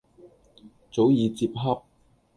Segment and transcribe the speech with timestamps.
[0.91, 1.83] 早已接洽。